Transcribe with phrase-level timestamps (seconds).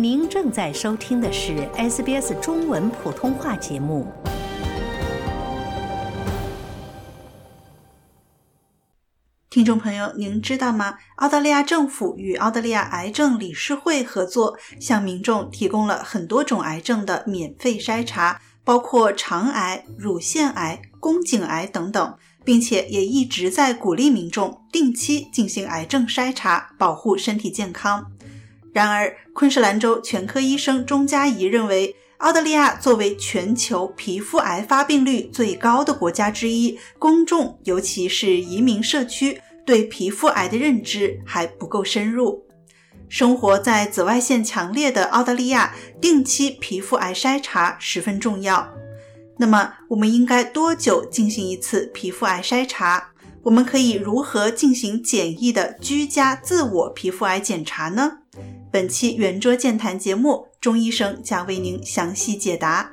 [0.00, 4.06] 您正在收听的是 SBS 中文普通话节目。
[9.50, 10.98] 听众朋友，您知道吗？
[11.16, 28.12] 澳大利亚政府与澳大利亚癌症理事会合作，向民众提供了很多种癌症的免费筛查，包括肠癌、乳腺癌、宫颈癌等等，并且也一直在鼓励民众定期进行癌症筛查，保护身体健康。
[28.78, 42.46] 然而，昆士兰州全科医生钟嘉怡认为，澳大利亚作为全球皮肤癌发病率最高的国家之一，公众尤其是移民社区对皮肤癌的认知还不够深入。
[43.08, 48.72] 生活在紫外线强烈的澳大利亚，定期皮肤癌筛查十分重要。
[49.38, 53.08] 那么，我们应该多久进行一次皮肤癌筛查？
[53.42, 58.18] 我们可以如何进行简易的居家自我皮肤癌检查呢？
[58.70, 62.92] 本期圆桌健谈节目，钟医生将为您详细解答。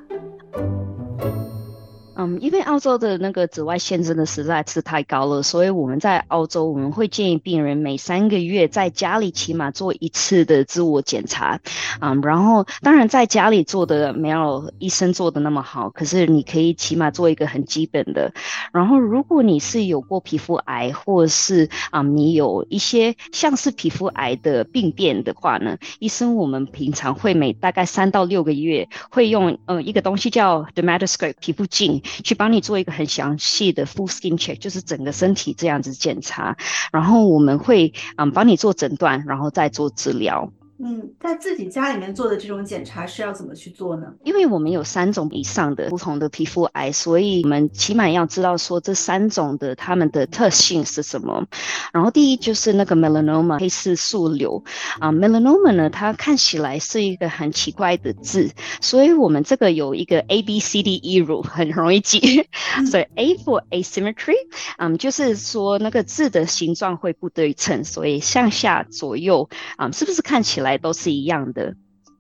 [2.18, 11.60] 嗯，因为澳洲的那个紫外线真的实在是太高了，所以我们在澳洲我们会建议病人每三个月在家里起码做一次的自我检查。
[12.00, 18.34] 嗯，然后当然在家里做的没有医生做的那么好，可是你可以起码做一个很基本的。
[18.72, 32.02] 然后如果你是有过皮肤癌，或是啊你有一些像是皮肤癌的病变的话呢，医生我们平常会每大概三到六个月会用呃一个东西叫 dermatoscope 皮肤镜。
[32.24, 36.58] 去帮你做一个很详细的 full skin check，就是整个身体这样子检查，
[36.92, 40.52] 然后我们会嗯帮你做诊断，然后再做治疗。
[40.78, 44.08] 嗯，在自己家里面做的这种检查是要怎么去做呢？
[44.26, 51.48] 因为我们有三种以上的不同的皮肤癌，所以我们起码要知道说这三种的它们的特性是什么。
[51.94, 54.66] 然后第一就是那个 melanoma 黑色素瘤
[55.00, 58.52] 啊，melanoma 呢它看起来是一个很奇怪的字，
[58.82, 62.50] 所以我们这个有一个 A B C D E rule 很容易记，
[62.92, 64.36] 所以 A for asymmetry，
[64.78, 70.65] 嗯，就是说那个字的形状会不对称，所以向下左右啊，是不是看起来？
[70.66, 71.76] 来都是一样的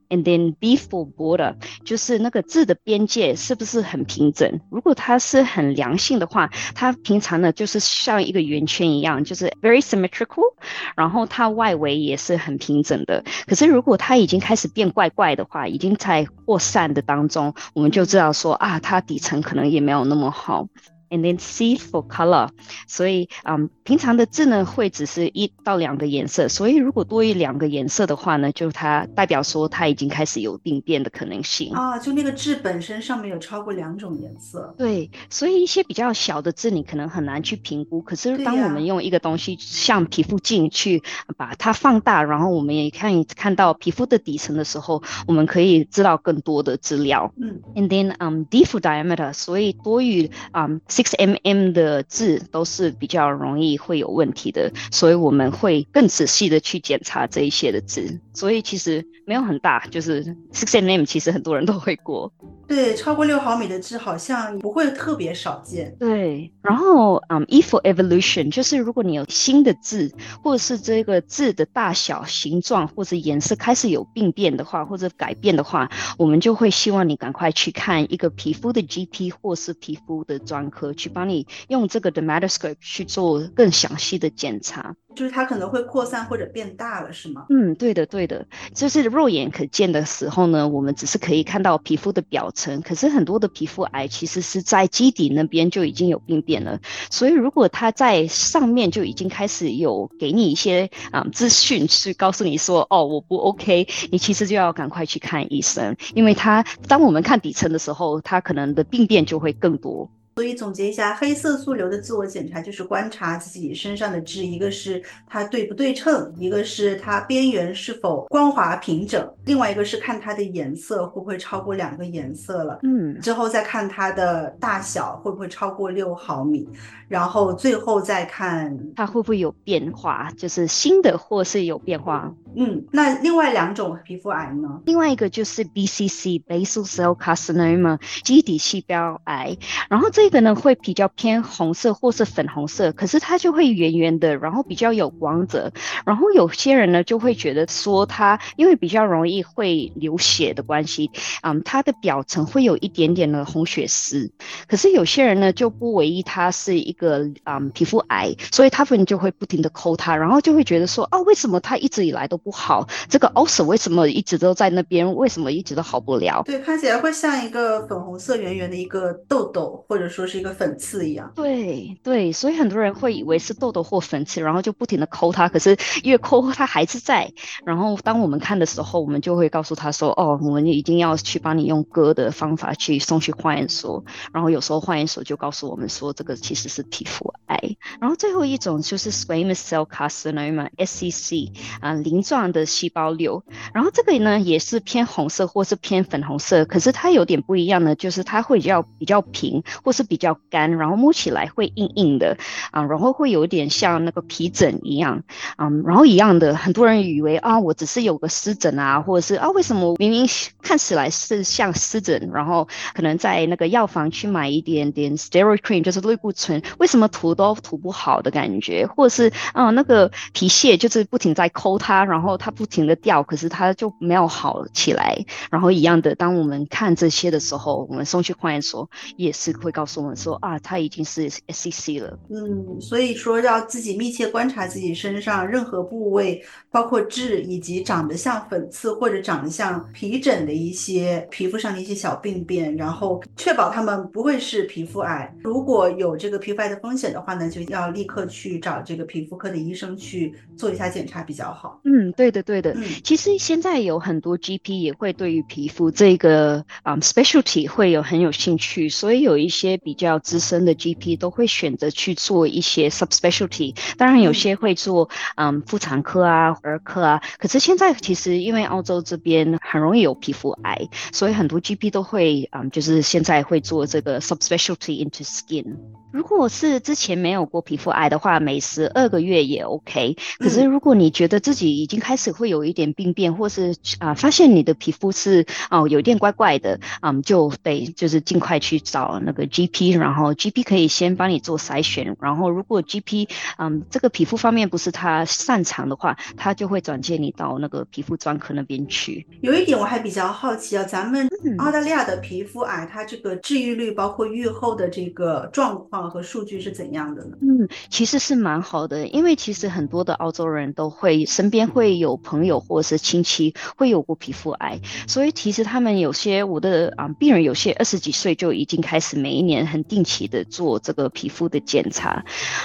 [0.10, 4.62] ，and then be for border，就是那个字的边界是不是很平整？
[4.70, 10.54] 如果它是很良性的话，它平常呢就是像一个圆圈一样，就是 very symmetrical，
[10.96, 13.24] 然后它外围也是很平整的。
[13.48, 20.68] 可是如果它已经开始变怪怪的话，已经在扩散的当中，我们就知道说啊，它底层可能也没有那么好。
[21.12, 22.50] And then C for color，
[22.88, 32.00] 所以嗯，平常的字呢会只是一到两个颜色，所以如果多于两个颜色的话呢，就它代表说它已经开始有病变的可能性啊。
[32.00, 34.74] 就那个痣本身上面有超过两种颜色。
[34.80, 38.02] 对，所以一些比较小的痣你可能很难去评估。
[38.02, 41.04] 可是当我们用一个东西像皮肤镜去
[41.38, 47.32] 把它放大，然后我们也看看到皮肤的底层的时候，我们可以知道更多的资料。
[47.40, 50.82] 嗯，And then um D for diameter，所以多于嗯。
[51.06, 58.20] Six mm 的字都是比较容易会有问题的，所以我们会更仔细的去检查这一些的字。
[58.36, 62.32] 所以其实没有很大，就是 six mm，其实很多人都会过。
[62.68, 65.96] 对，超过六毫米的痣好像不会特别少见。
[66.00, 70.12] 对，然后嗯，E for evolution，就是如果你有新的痣，
[70.44, 80.92] 或者是这个痣的大小、形状或者颜色开始有病变的话，或者改变的话，我们就会希望你赶快去看一个皮肤的 GP 或是皮肤的专科。
[80.94, 84.96] 去帮你用这个 dermatoscope 去做更详细的检查。
[85.16, 87.46] 就是它可能会扩散或者变大了，是吗？
[87.50, 88.46] 嗯，对的，对的。
[88.74, 96.80] 就是肉眼可见的时候呢，我们只是可以看到皮肤的表层，可是很多的皮肤癌其实是在基底那边就已经有病变了。
[97.10, 110.10] 所以如果它在上面就已经开始有给你一些啊资讯，去告诉你说哦我不 OK，你其实就要赶快去看医生，因为它当我们看底层的时候，它可能的病变就会更多。
[110.38, 122.78] 所以总结一下，黑色素瘤的自我检查就是观察自己身上的痣，一个是它对不对称，一个是它边缘是否光滑平整，另外一个是看它的颜色会不会超过两个颜色了。
[122.84, 126.68] 嗯，之后再看它的大小会不会超过六毫米，
[127.08, 132.30] 然后最后再看它会不会有变化，就是新的或是有变化。
[132.56, 134.82] 嗯，那另外两种皮肤癌呢？
[134.86, 139.58] 另外一个就是 BCC（Basal Cell Carcinoma，基底细胞癌），
[139.90, 140.26] 然后这。
[140.26, 145.72] 个呢会比较偏红色或是粉红色，可是它就会圆圆的，然后比较有光泽。
[146.04, 151.12] 然后有些人呢就会觉得说它因为比较容易会流血的关系，
[151.44, 154.32] 嗯，它的表层会有一点点的红血丝。
[154.68, 162.88] 可是有些人呢就不唯一它是一个嗯皮肤癌，所以他们就会不停的抠它，然后就会觉得说哦，为什么它一直以来都不好？
[163.10, 165.16] 这个 ulcer 为什么一直都在那边？
[165.16, 166.44] 为什么一直都好不了？
[166.46, 171.32] 对，看起来会像一个粉红色圆圆的一个痘痘，或者说是一个粉刺一样。
[171.34, 177.34] 对对，所以很多人会以为是痘痘或粉刺，然后就不停的抠它，可是越抠它还是在。
[177.66, 187.60] 然后当我们看的时候，我们就会告诉他说：“哦，我们一定要去帮你用割的方法去送去化验所。”然后有时候化验所就告诉我们说，这个其实是皮肤癌。
[188.00, 193.44] 然后最后一种就是 squamous cell carcinoma（SCC） 啊，鳞状状的细胞瘤。
[193.74, 202.38] 然后这个呢也是偏红色或是偏粉红色，可是它有点不一样的，就是它会比较比较平或是比较干，然后摸起来会硬硬的
[202.72, 205.24] 啊，然后会有点像那个皮疹一样
[205.56, 205.70] 啊。
[205.86, 210.28] 然后一样的，很多人以为啊，我只是有个湿疹啊，或者是啊，为什么明明
[210.62, 225.16] 看起来是像湿疹，然后可能在那个药房去买一点点 steroid cream，就是类固醇，为什么涂都涂不好的感觉，或者是啊那个皮屑就是不停在抠它，然后它不停的掉，可是它就没有好起来。
[225.52, 232.18] 然后一样的，当我们看这些的时候，我们送去化验所也是会告诉我们说啊，它已经是 SCC 了。
[232.30, 245.34] 嗯，所以说要自己密切观察自己身上任何部位，包括痣以及长得像粉刺或者长得像皮疹的一些皮肤上的一些小病变，然后确保他们不会是皮肤癌。
[245.44, 251.80] 如果有这个皮肤癌的风险的话呢，就要立刻去找这个皮肤科的医生去做一下检查比较好。
[251.84, 252.74] 嗯，对的，对的。
[252.74, 263.76] 嗯，其实现在有很多 GP 也会对于皮肤这个啊 specialty 会有很有兴趣，所以有一些比较资深的 GP 都会选择去做一些 subspecialty。
[263.98, 267.22] 当然有些会做嗯妇产科啊、儿科啊。
[267.38, 275.78] 可是现在其实因为澳洲这边很容易有皮肤癌，所以很多 GP 都会嗯就是现在会做这个 subspecialty into skin。
[276.16, 280.16] 如果是之前没有过皮肤癌的话，每十二个月也 OK。
[280.40, 293.28] 可是如果你觉得自己已经开始会有一点病变，或是啊发现你的皮肤是哦有点怪怪的，嗯，就得就是尽快去找那个 GP，然后 GP 可以先帮你做筛选，然后如果 GP
[293.58, 299.28] 嗯这个皮肤方面不是他擅长的话，他就会转介你到那个皮肤专科那边去。
[299.42, 301.28] 有一点我还比较好奇啊，咱们
[301.58, 306.05] 澳大利亚的皮肤癌，它这个治愈率包括愈后的这个状况。
[306.10, 307.38] 和数据是怎样的呢？
[307.42, 322.24] 嗯，其实是蛮好的，因为其实很多的澳洲人都会身边会有朋友或者是亲戚会有过皮肤癌，所以其实他们有些我的啊病人有些二十几岁就已经开始每一年很定期的做这个皮肤的检查，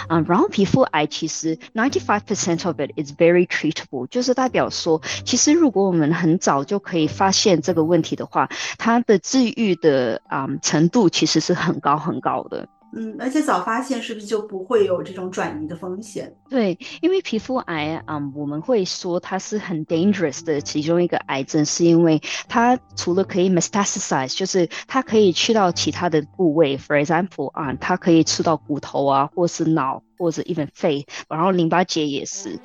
[0.09, 8.49] 啊，然后皮肤癌其实 ninety five percent of it is very treatable，就是代表说，其实如果我们很早就可以发现这个问题的话，
[8.79, 12.69] 它的治愈的啊程度其实是很高很高的。
[12.93, 16.35] 嗯，而且早发现是不是就不会有这种转移的风险？
[16.49, 30.03] 对，因为皮肤癌啊，我们会说它是很 dangerous 的其中一个癌症，是因为它除了可以 metastasize，就是它可以去到其他的部位，for example 啊，它可以吃到骨头啊，或是脑。
[30.21, 32.59] 或者 even 肺，然后淋巴结也是，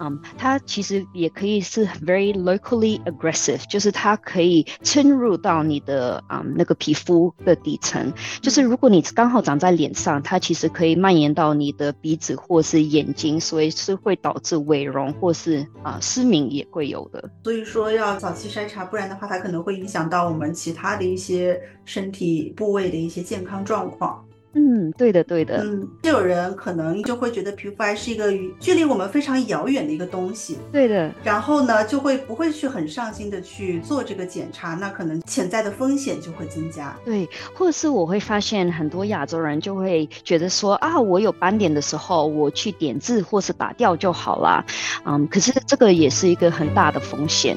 [0.00, 8.10] 嗯，它其实也可以是 very locally aggressive，就是它可以侵入到你的啊那个皮肤的底层，
[8.40, 17.30] 就是如果你刚好长在脸上，它其实可以蔓延到你的鼻子或是眼睛，所以是会导致伪容或是啊失明也会有的。
[17.44, 24.24] 所以说要早期筛查，不然的话它可能会影响到我们其他的一些身体部位的一些健康状况。
[24.54, 25.62] 嗯，对的，对的。
[25.64, 30.58] 嗯，就有人可能就会觉得皮肤癌是一个与距离我们非常遥远的一个东西。
[30.70, 31.10] 对的。
[31.24, 36.96] 然后呢，就会不会去很上心的去做这个检查，那可能潜在的风险就会增加。
[37.04, 44.64] 对，或者是我会发现很多亚洲人就会觉得说啊，我有斑点的时候，我去点痣或是打掉就好了。
[45.04, 47.56] 嗯，可是这个也是一个很大的风险。